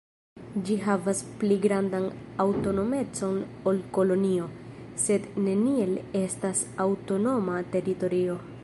Ĝi 0.67 0.75
havas 0.85 1.19
pli 1.43 1.57
grandan 1.65 2.07
aŭtonomecon 2.45 3.37
ol 3.73 3.83
kolonio, 3.99 4.49
sed 5.05 5.29
neniel 5.51 5.95
estas 6.25 6.65
aŭtonoma 6.89 7.63
teritorio. 7.77 8.43